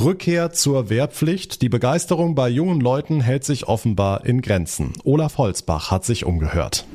Rückkehr 0.00 0.52
zur 0.52 0.88
Wehrpflicht. 0.88 1.62
Die 1.62 1.68
Begeisterung 1.68 2.34
bei 2.34 2.48
jungen 2.48 2.80
Leuten 2.80 3.20
hält 3.20 3.44
sich 3.44 3.68
offenbar 3.68 4.24
in 4.24 4.40
Grenzen. 4.40 4.92
Olaf 5.04 5.36
Holzbach 5.36 5.90
hat 5.90 6.04
sich 6.04 6.24
umgehört. 6.24 6.86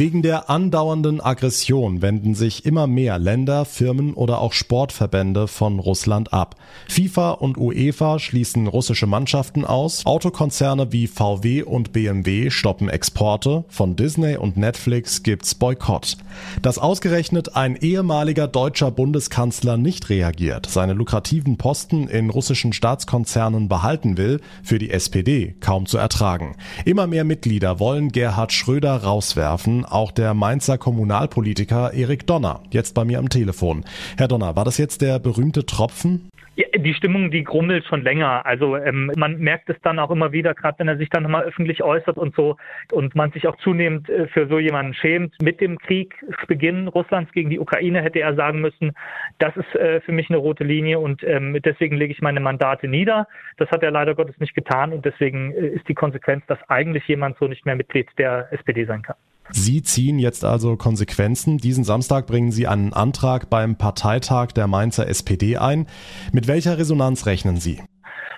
Wegen 0.00 0.22
der 0.22 0.48
andauernden 0.48 1.20
Aggression 1.20 2.00
wenden 2.00 2.34
sich 2.34 2.64
immer 2.64 2.86
mehr 2.86 3.18
Länder, 3.18 3.66
Firmen 3.66 4.14
oder 4.14 4.40
auch 4.40 4.54
Sportverbände 4.54 5.46
von 5.46 5.78
Russland 5.78 6.32
ab. 6.32 6.56
FIFA 6.88 7.32
und 7.32 7.58
UEFA 7.58 8.18
schließen 8.18 8.66
russische 8.66 9.06
Mannschaften 9.06 9.66
aus, 9.66 10.06
Autokonzerne 10.06 10.90
wie 10.90 11.06
VW 11.06 11.64
und 11.64 11.92
BMW 11.92 12.48
stoppen 12.48 12.88
Exporte, 12.88 13.66
von 13.68 13.94
Disney 13.94 14.38
und 14.38 14.56
Netflix 14.56 15.22
gibt's 15.22 15.54
Boykott. 15.54 16.16
Dass 16.62 16.78
ausgerechnet 16.78 17.54
ein 17.54 17.76
ehemaliger 17.76 18.48
deutscher 18.48 18.90
Bundeskanzler 18.90 19.76
nicht 19.76 20.08
reagiert, 20.08 20.64
seine 20.64 20.94
lukrativen 20.94 21.58
Posten 21.58 22.08
in 22.08 22.30
russischen 22.30 22.72
Staatskonzernen 22.72 23.68
behalten 23.68 24.16
will, 24.16 24.40
für 24.62 24.78
die 24.78 24.92
SPD 24.92 25.56
kaum 25.60 25.84
zu 25.84 25.98
ertragen. 25.98 26.56
Immer 26.86 27.06
mehr 27.06 27.24
Mitglieder 27.24 27.78
wollen 27.78 28.12
Gerhard 28.12 28.54
Schröder 28.54 28.96
rauswerfen, 28.96 29.84
auch 29.90 30.12
der 30.12 30.34
Mainzer 30.34 30.78
Kommunalpolitiker 30.78 31.92
Erik 31.92 32.26
Donner, 32.26 32.62
jetzt 32.70 32.94
bei 32.94 33.04
mir 33.04 33.18
am 33.18 33.28
Telefon. 33.28 33.84
Herr 34.16 34.28
Donner, 34.28 34.56
war 34.56 34.64
das 34.64 34.78
jetzt 34.78 35.02
der 35.02 35.18
berühmte 35.18 35.66
Tropfen? 35.66 36.30
Die 36.76 36.94
Stimmung, 36.94 37.30
die 37.30 37.44
grummelt 37.44 37.84
schon 37.86 38.02
länger. 38.02 38.44
Also 38.44 38.76
ähm, 38.76 39.10
man 39.16 39.38
merkt 39.38 39.70
es 39.70 39.76
dann 39.82 39.98
auch 39.98 40.10
immer 40.10 40.32
wieder, 40.32 40.54
gerade 40.54 40.78
wenn 40.78 40.88
er 40.88 40.96
sich 40.96 41.08
dann 41.08 41.22
nochmal 41.22 41.44
öffentlich 41.44 41.82
äußert 41.82 42.16
und 42.16 42.34
so 42.34 42.56
und 42.92 43.14
man 43.14 43.30
sich 43.32 43.46
auch 43.46 43.56
zunehmend 43.56 44.08
äh, 44.08 44.26
für 44.28 44.46
so 44.46 44.58
jemanden 44.58 44.94
schämt. 44.94 45.34
Mit 45.40 45.60
dem 45.60 45.78
Kriegsbeginn 45.78 46.88
Russlands 46.88 47.32
gegen 47.32 47.50
die 47.50 47.60
Ukraine 47.60 48.02
hätte 48.02 48.20
er 48.20 48.34
sagen 48.34 48.60
müssen, 48.60 48.92
das 49.38 49.56
ist 49.56 49.74
äh, 49.74 50.00
für 50.00 50.12
mich 50.12 50.28
eine 50.28 50.38
rote 50.38 50.64
Linie 50.64 50.98
und 50.98 51.22
ähm, 51.24 51.58
deswegen 51.64 51.96
lege 51.96 52.12
ich 52.12 52.20
meine 52.20 52.40
Mandate 52.40 52.88
nieder. 52.88 53.26
Das 53.56 53.70
hat 53.70 53.82
er 53.82 53.90
leider 53.90 54.14
Gottes 54.14 54.38
nicht 54.38 54.54
getan 54.54 54.92
und 54.92 55.04
deswegen 55.04 55.52
äh, 55.52 55.68
ist 55.68 55.88
die 55.88 55.94
Konsequenz, 55.94 56.44
dass 56.46 56.58
eigentlich 56.68 57.06
jemand 57.08 57.38
so 57.38 57.46
nicht 57.46 57.64
mehr 57.64 57.76
Mitglied 57.76 58.08
der 58.18 58.48
SPD 58.52 58.84
sein 58.84 59.02
kann. 59.02 59.16
Sie 59.52 59.82
ziehen 59.82 60.18
jetzt 60.18 60.44
also 60.44 60.76
Konsequenzen. 60.76 61.58
Diesen 61.58 61.84
Samstag 61.84 62.26
bringen 62.26 62.52
Sie 62.52 62.66
einen 62.66 62.92
Antrag 62.92 63.50
beim 63.50 63.76
Parteitag 63.76 64.52
der 64.52 64.66
Mainzer 64.66 65.08
SPD 65.08 65.56
ein. 65.56 65.86
Mit 66.32 66.48
welcher 66.48 66.78
Resonanz 66.78 67.26
rechnen 67.26 67.56
Sie? 67.56 67.80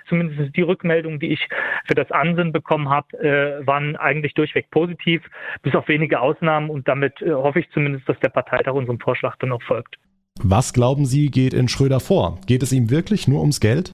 zumindest 0.09 0.55
die 0.55 0.61
Rückmeldungen, 0.61 1.19
die 1.19 1.33
ich 1.33 1.47
für 1.85 1.95
das 1.95 2.11
Ansinnen 2.11 2.51
bekommen 2.51 2.89
habe, 2.89 3.17
äh, 3.19 3.65
waren 3.65 3.95
eigentlich 3.95 4.33
durchweg 4.33 4.69
positiv, 4.69 5.23
bis 5.61 5.73
auf 5.75 5.87
wenige 5.87 6.19
Ausnahmen. 6.19 6.69
Und 6.69 6.87
damit 6.87 7.21
äh, 7.21 7.31
hoffe 7.31 7.59
ich 7.59 7.69
zumindest, 7.71 8.07
dass 8.07 8.19
der 8.19 8.29
Parteitag 8.29 8.73
unserem 8.73 8.99
Vorschlag 8.99 9.35
dann 9.37 9.51
auch 9.51 9.63
folgt. 9.63 9.95
Was 10.41 10.73
glauben 10.73 11.05
Sie, 11.05 11.29
geht 11.29 11.53
in 11.53 11.67
Schröder 11.67 11.99
vor? 11.99 12.39
Geht 12.47 12.63
es 12.63 12.71
ihm 12.73 12.89
wirklich 12.89 13.27
nur 13.27 13.41
ums 13.41 13.59
Geld? 13.59 13.91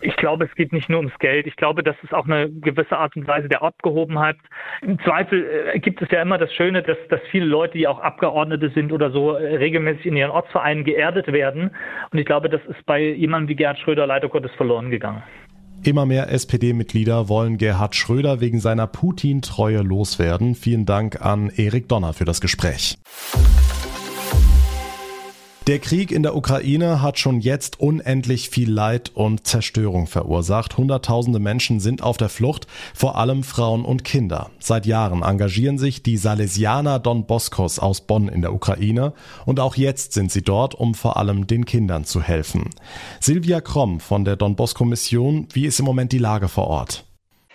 Ich 0.00 0.16
glaube, 0.16 0.44
es 0.44 0.54
geht 0.54 0.72
nicht 0.72 0.88
nur 0.88 0.98
ums 0.98 1.18
Geld. 1.18 1.46
Ich 1.46 1.56
glaube, 1.56 1.82
das 1.82 1.96
ist 2.02 2.12
auch 2.12 2.26
eine 2.26 2.50
gewisse 2.50 2.96
Art 2.96 3.16
und 3.16 3.26
Weise 3.26 3.48
der 3.48 3.62
Abgehobenheit. 3.62 4.36
Im 4.82 4.98
Zweifel 5.00 5.70
äh, 5.74 5.78
gibt 5.78 6.02
es 6.02 6.10
ja 6.10 6.22
immer 6.22 6.38
das 6.38 6.52
Schöne, 6.54 6.82
dass, 6.82 6.96
dass 7.08 7.20
viele 7.30 7.46
Leute, 7.46 7.78
die 7.78 7.86
auch 7.86 8.00
Abgeordnete 8.00 8.70
sind 8.70 8.92
oder 8.92 9.10
so, 9.10 9.34
äh, 9.34 9.56
regelmäßig 9.56 10.06
in 10.06 10.16
ihren 10.16 10.30
Ortsvereinen 10.30 10.84
geerdet 10.84 11.32
werden. 11.32 11.70
Und 12.10 12.18
ich 12.18 12.26
glaube, 12.26 12.48
das 12.48 12.60
ist 12.66 12.84
bei 12.86 13.00
jemandem 13.00 13.48
wie 13.48 13.56
Gerhard 13.56 13.78
Schröder 13.78 14.06
leider 14.06 14.28
Gottes 14.28 14.52
verloren 14.56 14.90
gegangen. 14.90 15.22
Immer 15.84 16.06
mehr 16.06 16.30
SPD-Mitglieder 16.32 17.28
wollen 17.28 17.56
Gerhard 17.56 17.94
Schröder 17.94 18.40
wegen 18.40 18.58
seiner 18.58 18.88
Putin-Treue 18.88 19.82
loswerden. 19.82 20.54
Vielen 20.56 20.86
Dank 20.86 21.24
an 21.24 21.50
Erik 21.56 21.88
Donner 21.88 22.12
für 22.12 22.24
das 22.24 22.40
Gespräch. 22.40 22.98
Der 25.68 25.80
Krieg 25.80 26.12
in 26.12 26.22
der 26.22 26.34
Ukraine 26.34 27.02
hat 27.02 27.18
schon 27.18 27.40
jetzt 27.40 27.78
unendlich 27.78 28.48
viel 28.48 28.70
Leid 28.70 29.10
und 29.12 29.46
Zerstörung 29.46 30.06
verursacht. 30.06 30.78
Hunderttausende 30.78 31.40
Menschen 31.40 31.78
sind 31.78 32.02
auf 32.02 32.16
der 32.16 32.30
Flucht, 32.30 32.66
vor 32.94 33.18
allem 33.18 33.42
Frauen 33.42 33.84
und 33.84 34.02
Kinder. 34.02 34.50
Seit 34.60 34.86
Jahren 34.86 35.22
engagieren 35.22 35.76
sich 35.76 36.02
die 36.02 36.16
Salesianer 36.16 36.98
Don 36.98 37.26
Boscos 37.26 37.78
aus 37.78 38.00
Bonn 38.00 38.28
in 38.28 38.40
der 38.40 38.54
Ukraine 38.54 39.12
und 39.44 39.60
auch 39.60 39.76
jetzt 39.76 40.14
sind 40.14 40.32
sie 40.32 40.40
dort, 40.40 40.74
um 40.74 40.94
vor 40.94 41.18
allem 41.18 41.46
den 41.46 41.66
Kindern 41.66 42.06
zu 42.06 42.22
helfen. 42.22 42.70
Silvia 43.20 43.60
Kromm 43.60 44.00
von 44.00 44.24
der 44.24 44.36
Don 44.36 44.56
Bosco 44.56 44.86
Mission, 44.86 45.48
wie 45.52 45.66
ist 45.66 45.78
im 45.80 45.84
Moment 45.84 46.12
die 46.12 46.18
Lage 46.18 46.48
vor 46.48 46.68
Ort? 46.68 47.04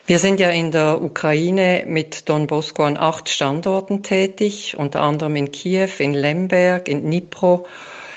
Wir 0.05 0.19
sind 0.19 0.39
ja 0.39 0.51
in 0.51 0.69
der 0.69 1.01
Ukraine 1.01 1.85
mit 1.87 2.29
Don 2.29 2.45
Bosco 2.45 2.83
an 2.83 2.95
acht 2.95 3.27
Standorten 3.27 4.03
tätig, 4.03 4.75
unter 4.77 5.01
anderem 5.01 5.35
in 5.35 5.51
Kiew, 5.51 5.89
in 5.97 6.13
Lemberg, 6.13 6.87
in 6.87 7.01
Dnipro 7.01 7.65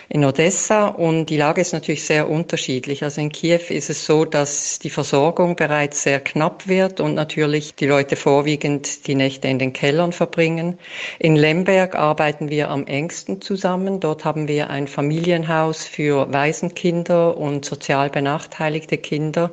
in 0.08 0.24
Odessa 0.24 0.86
und 0.86 1.26
die 1.26 1.36
Lage 1.36 1.60
ist 1.60 1.72
natürlich 1.72 2.04
sehr 2.04 2.30
unterschiedlich. 2.30 3.02
Also 3.02 3.20
in 3.20 3.30
Kiew 3.30 3.60
ist 3.68 3.90
es 3.90 4.06
so, 4.06 4.24
dass 4.24 4.78
die 4.78 4.90
Versorgung 4.90 5.56
bereits 5.56 6.04
sehr 6.04 6.20
knapp 6.20 6.68
wird 6.68 7.00
und 7.00 7.14
natürlich 7.14 7.74
die 7.74 7.86
Leute 7.86 8.14
vorwiegend 8.14 9.08
die 9.08 9.16
Nächte 9.16 9.48
in 9.48 9.58
den 9.58 9.72
Kellern 9.72 10.12
verbringen. 10.12 10.78
In 11.18 11.34
Lemberg 11.34 11.96
arbeiten 11.96 12.50
wir 12.50 12.70
am 12.70 12.86
engsten 12.86 13.40
zusammen. 13.40 13.98
Dort 13.98 14.24
haben 14.24 14.46
wir 14.46 14.70
ein 14.70 14.86
Familienhaus 14.86 15.84
für 15.84 16.32
Waisenkinder 16.32 17.36
und 17.36 17.64
sozial 17.64 18.08
benachteiligte 18.08 18.98
Kinder. 18.98 19.50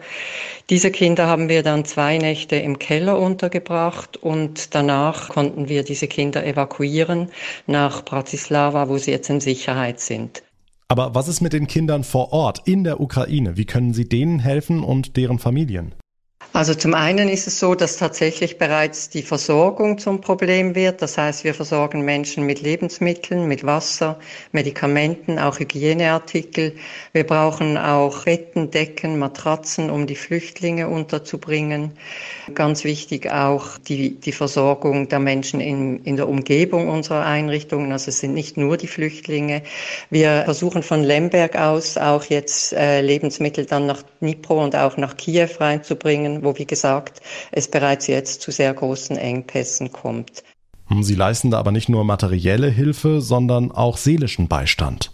Diese 0.69 0.91
Kinder 0.91 1.27
haben 1.27 1.49
wir 1.49 1.63
dann 1.63 1.83
zwei 1.83 2.17
Nächte 2.17 2.55
im 2.57 2.77
Keller 2.77 3.19
untergebracht 3.19 4.17
und 4.17 4.75
danach 4.75 5.29
konnten 5.29 5.67
wir 5.67 5.83
diese 5.83 6.07
Kinder 6.07 6.45
evakuieren 6.45 7.31
nach 7.65 8.05
Bratislava, 8.05 8.87
wo 8.87 8.97
sie 8.97 9.11
jetzt 9.11 9.29
in 9.29 9.41
Sicherheit 9.41 9.99
sind. 9.99 10.43
Aber 10.87 11.15
was 11.15 11.27
ist 11.27 11.41
mit 11.41 11.53
den 11.53 11.67
Kindern 11.67 12.03
vor 12.03 12.33
Ort 12.33 12.61
in 12.65 12.83
der 12.83 12.99
Ukraine? 12.99 13.57
Wie 13.57 13.65
können 13.65 13.93
Sie 13.93 14.07
denen 14.07 14.39
helfen 14.39 14.83
und 14.83 15.17
deren 15.17 15.39
Familien? 15.39 15.95
Also 16.55 16.75
zum 16.75 16.93
einen 16.93 17.29
ist 17.29 17.47
es 17.47 17.59
so, 17.59 17.73
dass 17.73 17.97
tatsächlich 17.97 18.59
bereits 18.59 19.09
die 19.09 19.23
Versorgung 19.23 19.97
zum 19.97 20.21
Problem 20.21 20.75
wird. 20.75 21.01
Das 21.01 21.17
heißt, 21.17 21.43
wir 21.43 21.55
versorgen 21.55 22.05
Menschen 22.05 22.45
mit 22.45 22.61
Lebensmitteln, 22.61 23.47
mit 23.47 23.65
Wasser, 23.65 24.19
Medikamenten, 24.51 25.39
auch 25.39 25.57
Hygieneartikel. 25.57 26.75
Wir 27.11 27.23
brauchen 27.23 27.75
auch 27.75 28.25
Betten, 28.25 28.69
Decken, 28.69 29.17
Matratzen, 29.17 29.89
um 29.89 30.05
die 30.05 30.15
Flüchtlinge 30.15 30.89
unterzubringen. 30.89 31.93
Ganz 32.53 32.83
wichtig 32.83 33.31
auch 33.31 33.79
die, 33.79 34.19
die 34.19 34.31
Versorgung 34.31 35.09
der 35.09 35.19
Menschen 35.19 35.59
in, 35.59 36.03
in 36.03 36.17
der 36.17 36.29
Umgebung 36.29 36.87
unserer 36.87 37.25
Einrichtungen. 37.25 37.91
Also 37.91 38.09
es 38.09 38.19
sind 38.19 38.35
nicht 38.35 38.57
nur 38.57 38.77
die 38.77 38.87
Flüchtlinge. 38.87 39.63
Wir 40.11 40.43
versuchen 40.45 40.83
von 40.83 41.03
Lemberg 41.03 41.55
aus 41.55 41.97
auch 41.97 42.25
jetzt 42.25 42.73
äh, 42.73 43.01
Lebensmittel 43.01 43.65
dann 43.65 43.87
nach 43.87 44.03
Dnipro 44.21 44.63
und 44.63 44.75
auch 44.75 44.97
nach 44.97 45.17
Kiew 45.17 45.49
reinzubringen 45.59 46.42
wo, 46.43 46.57
wie 46.57 46.65
gesagt, 46.65 47.21
es 47.51 47.69
bereits 47.69 48.07
jetzt 48.07 48.41
zu 48.41 48.51
sehr 48.51 48.73
großen 48.73 49.17
Engpässen 49.17 49.91
kommt. 49.91 50.43
Sie 51.01 51.15
leisten 51.15 51.51
da 51.51 51.59
aber 51.59 51.71
nicht 51.71 51.89
nur 51.89 52.03
materielle 52.03 52.69
Hilfe, 52.69 53.21
sondern 53.21 53.71
auch 53.71 53.97
seelischen 53.97 54.47
Beistand. 54.47 55.11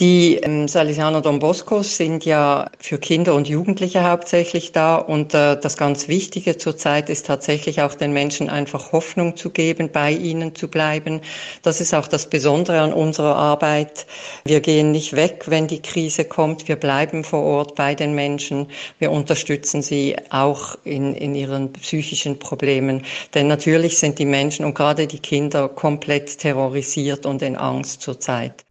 Die 0.00 0.36
ähm, 0.36 0.68
Salesianer 0.68 1.22
Don 1.22 1.40
Boscos 1.40 1.96
sind 1.96 2.24
ja 2.24 2.70
für 2.78 2.98
Kinder 2.98 3.34
und 3.34 3.48
Jugendliche 3.48 4.08
hauptsächlich 4.08 4.70
da 4.70 4.94
und 4.94 5.34
äh, 5.34 5.58
das 5.58 5.76
ganz 5.76 6.06
Wichtige 6.06 6.56
zurzeit 6.56 7.10
ist 7.10 7.26
tatsächlich 7.26 7.82
auch 7.82 7.96
den 7.96 8.12
Menschen 8.12 8.48
einfach 8.48 8.92
Hoffnung 8.92 9.36
zu 9.36 9.50
geben, 9.50 9.90
bei 9.90 10.12
ihnen 10.12 10.54
zu 10.54 10.68
bleiben. 10.68 11.20
Das 11.62 11.80
ist 11.80 11.94
auch 11.94 12.06
das 12.06 12.30
Besondere 12.30 12.80
an 12.80 12.92
unserer 12.92 13.34
Arbeit. 13.34 14.06
Wir 14.44 14.60
gehen 14.60 14.92
nicht 14.92 15.16
weg, 15.16 15.46
wenn 15.46 15.66
die 15.66 15.82
Krise 15.82 16.24
kommt. 16.24 16.68
Wir 16.68 16.76
bleiben 16.76 17.24
vor 17.24 17.42
Ort 17.42 17.74
bei 17.74 17.96
den 17.96 18.14
Menschen. 18.14 18.68
Wir 19.00 19.10
unterstützen 19.10 19.82
sie 19.82 20.14
auch 20.30 20.76
in, 20.84 21.12
in 21.12 21.34
ihren 21.34 21.72
psychischen 21.72 22.38
Problemen. 22.38 23.04
Denn 23.34 23.48
natürlich 23.48 23.98
sind 23.98 24.20
die 24.20 24.26
Menschen 24.26 24.64
und 24.64 24.74
gerade 24.74 25.08
die 25.08 25.18
Kinder 25.18 25.68
komplett 25.68 26.38
terrorisiert 26.38 27.26
und 27.26 27.42
in 27.42 27.56
Angst 27.56 28.00
zurzeit. 28.00 28.67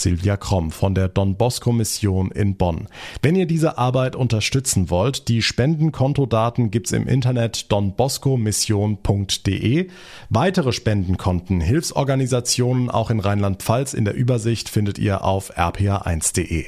Silvia 0.00 0.36
Kromm 0.36 0.70
von 0.70 0.94
der 0.94 1.08
Don 1.08 1.34
Bosco 1.36 1.72
Mission 1.72 2.30
in 2.30 2.56
Bonn. 2.56 2.86
Wenn 3.22 3.34
ihr 3.36 3.46
diese 3.46 3.78
Arbeit 3.78 4.16
unterstützen 4.16 4.90
wollt, 4.90 5.28
die 5.28 5.40
Spendenkontodaten 5.42 6.70
gibt's 6.70 6.92
im 6.92 7.06
Internet 7.06 7.70
donboscomission.de. 7.70 9.88
Weitere 10.28 10.72
Spendenkonten, 10.72 11.60
Hilfsorganisationen 11.60 12.90
auch 12.90 13.10
in 13.10 13.20
Rheinland-Pfalz 13.20 13.94
in 13.94 14.04
der 14.04 14.14
Übersicht 14.14 14.68
findet 14.68 14.98
ihr 14.98 15.24
auf 15.24 15.56
rpa1.de. 15.56 16.66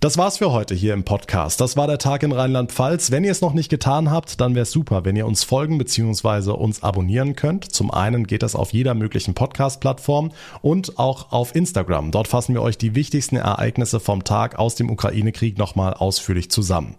Das 0.00 0.16
war's 0.16 0.38
für 0.38 0.50
heute 0.50 0.74
hier 0.74 0.94
im 0.94 1.04
Podcast. 1.04 1.60
Das 1.60 1.76
war 1.76 1.86
der 1.86 1.98
Tag 1.98 2.22
in 2.22 2.32
Rheinland-Pfalz. 2.32 3.10
Wenn 3.10 3.22
ihr 3.22 3.32
es 3.32 3.42
noch 3.42 3.52
nicht 3.52 3.68
getan 3.68 4.10
habt, 4.10 4.40
dann 4.40 4.54
wäre 4.54 4.62
es 4.62 4.70
super, 4.70 5.04
wenn 5.04 5.14
ihr 5.14 5.26
uns 5.26 5.44
folgen 5.44 5.76
bzw. 5.76 6.52
uns 6.52 6.82
abonnieren 6.82 7.36
könnt. 7.36 7.70
Zum 7.70 7.90
einen 7.90 8.26
geht 8.26 8.42
das 8.42 8.54
auf 8.56 8.72
jeder 8.72 8.94
möglichen 8.94 9.34
Podcast-Plattform 9.34 10.30
und 10.62 10.98
auch 10.98 11.32
auf 11.32 11.54
Instagram. 11.54 12.12
Dort 12.12 12.28
fassen 12.28 12.54
wir 12.54 12.62
euch 12.62 12.78
die 12.78 12.94
wichtigsten 12.94 13.36
Ereignisse 13.36 14.00
vom 14.00 14.24
Tag 14.24 14.58
aus 14.58 14.74
dem 14.74 14.88
Ukraine-Krieg 14.88 15.58
nochmal 15.58 15.92
ausführlich 15.92 16.50
zusammen. 16.50 16.94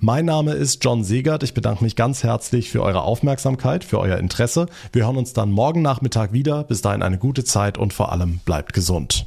Mein 0.00 0.24
Name 0.24 0.52
ist 0.52 0.82
John 0.82 1.04
Segert. 1.04 1.42
Ich 1.42 1.52
bedanke 1.52 1.84
mich 1.84 1.94
ganz 1.94 2.22
herzlich 2.22 2.70
für 2.70 2.80
eure 2.80 3.02
Aufmerksamkeit, 3.02 3.84
für 3.84 4.00
euer 4.00 4.16
Interesse. 4.16 4.64
Wir 4.94 5.04
hören 5.04 5.18
uns 5.18 5.34
dann 5.34 5.50
morgen 5.50 5.82
Nachmittag 5.82 6.32
wieder. 6.32 6.64
Bis 6.64 6.80
dahin 6.80 7.02
eine 7.02 7.18
gute 7.18 7.44
Zeit 7.44 7.76
und 7.76 7.92
vor 7.92 8.12
allem 8.12 8.40
bleibt 8.46 8.72
gesund. 8.72 9.26